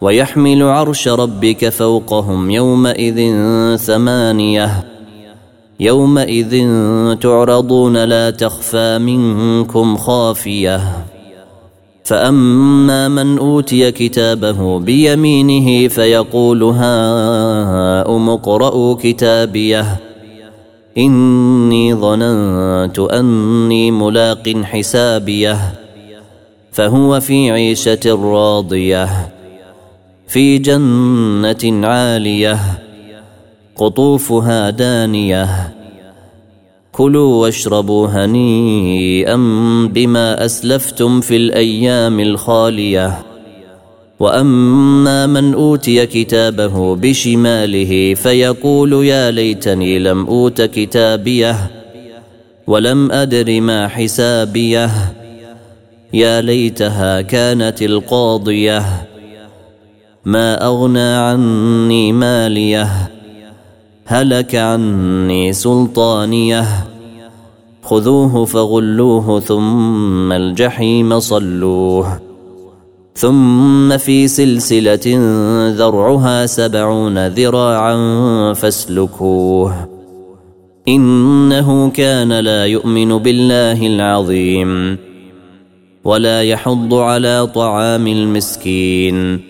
ويحمل 0.00 0.62
عرش 0.62 1.08
ربك 1.08 1.68
فوقهم 1.68 2.50
يومئذ 2.50 3.36
ثمانية. 3.76 4.84
يومئذ 5.80 6.68
تعرضون 7.14 8.04
لا 8.04 8.30
تخفى 8.30 8.98
منكم 8.98 9.96
خافية. 9.96 11.06
فأما 12.04 13.08
من 13.08 13.38
أوتي 13.38 13.92
كتابه 13.92 14.78
بيمينه 14.78 15.88
فيقول 15.88 16.62
هاؤم 16.62 18.30
اقرءوا 18.30 18.96
كتابيه. 19.02 20.00
إني 20.98 21.94
ظننت 21.94 22.98
أني 22.98 23.90
ملاق 23.90 24.48
حسابيه. 24.62 25.58
فهو 26.72 27.20
في 27.20 27.50
عيشة 27.50 28.18
راضية. 28.32 29.39
في 30.30 30.58
جنة 30.58 31.86
عالية 31.86 32.58
قطوفها 33.76 34.70
دانية. 34.70 35.74
كلوا 36.92 37.42
واشربوا 37.42 38.08
هنيئا 38.08 39.36
بما 39.92 40.44
أسلفتم 40.44 41.20
في 41.20 41.36
الأيام 41.36 42.20
الخالية. 42.20 43.18
وأما 44.20 45.26
من 45.26 45.54
أوتي 45.54 46.06
كتابه 46.06 46.96
بشماله 46.96 48.14
فيقول 48.14 48.92
يا 48.92 49.30
ليتني 49.30 49.98
لم 49.98 50.26
أوت 50.26 50.62
كتابيه 50.62 51.70
ولم 52.66 53.12
أدر 53.12 53.60
ما 53.60 53.88
حسابيه. 53.88 54.90
يا 56.12 56.40
ليتها 56.40 57.20
كانت 57.20 57.82
القاضية. 57.82 59.09
ما 60.24 60.66
أغنى 60.66 61.14
عني 61.14 62.12
ماليه 62.12 63.10
هلك 64.06 64.54
عني 64.54 65.52
سلطانيه. 65.52 66.66
خذوه 67.82 68.44
فغلوه 68.44 69.40
ثم 69.40 70.32
الجحيم 70.32 71.20
صلوه. 71.20 72.20
ثم 73.14 73.96
في 73.96 74.28
سلسلة 74.28 75.18
ذرعها 75.76 76.46
سبعون 76.46 77.26
ذراعا 77.26 77.96
فاسلكوه. 78.52 79.88
إنه 80.88 81.90
كان 81.90 82.32
لا 82.32 82.66
يؤمن 82.66 83.18
بالله 83.18 83.86
العظيم 83.86 84.98
ولا 86.04 86.42
يحض 86.42 86.94
على 86.94 87.46
طعام 87.54 88.06
المسكين. 88.06 89.49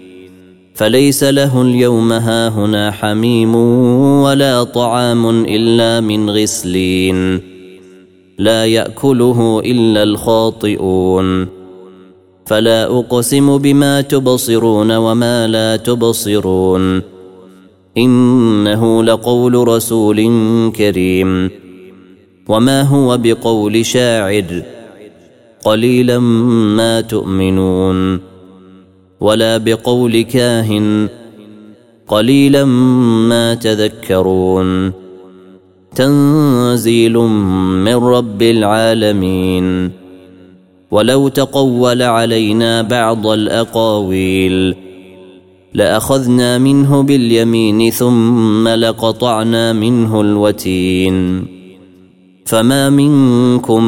فليس 0.75 1.25
له 1.25 1.62
اليوم 1.62 2.12
هاهنا 2.12 2.91
حميم 2.91 3.54
ولا 4.25 4.64
طعام 4.64 5.44
إلا 5.44 6.00
من 6.00 6.31
غسلين. 6.31 7.41
لا 8.38 8.64
يأكله 8.64 9.62
إلا 9.64 10.03
الخاطئون. 10.03 11.47
فلا 12.47 12.98
أقسم 12.98 13.59
بما 13.59 14.00
تبصرون 14.00 14.97
وما 14.97 15.47
لا 15.47 15.76
تبصرون. 15.76 17.03
إنه 17.98 19.04
لقول 19.04 19.69
رسول 19.69 20.32
كريم. 20.76 21.50
وما 22.48 22.82
هو 22.82 23.19
بقول 23.19 23.86
شاعر؟ 23.86 24.62
قليلا 25.64 26.19
ما 26.19 27.00
تؤمنون. 27.00 28.20
ولا 29.20 29.56
بقول 29.58 30.22
كاهن. 30.22 31.08
قليلا 32.08 32.64
ما 33.28 33.54
تذكرون. 33.54 34.92
تنزيل 35.97 37.19
من 37.84 37.94
رب 37.94 38.42
العالمين. 38.42 39.91
ولو 40.91 41.28
تقول 41.28 42.03
علينا 42.03 42.82
بعض 42.82 43.26
الأقاويل 43.26 44.75
لأخذنا 45.75 46.59
منه 46.59 47.03
باليمين 47.03 47.91
ثم 47.91 48.69
لقطعنا 48.69 49.72
منه 49.72 50.20
الوتين. 50.20 51.47
فما 52.44 52.91
منكم 52.91 53.84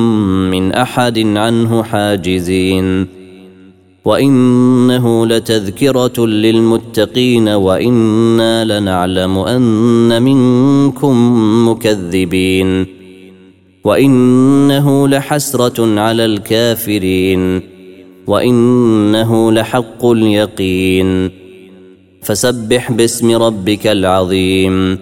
من 0.50 0.72
أحد 0.72 1.19
عنه 1.19 1.82
حاجزين. 1.82 3.22
وانه 4.04 5.27
لتذكره 5.27 6.27
للمتقين 6.27 7.49
وأنا 7.49 8.65
لنعلم 8.65 9.39
ان 9.39 10.22
منكم 10.22 11.15
مكذبين 11.69 12.87
وانه 13.84 15.09
لحسره 15.09 16.01
على 16.01 16.25
الكافرين 16.25 17.63
وانه 18.27 19.53
لحق 19.53 20.07
اليقين 20.07 21.31
فسبح 22.22 22.93
باسم 22.93 23.31
ربك 23.31 23.87
العظيم 23.87 24.99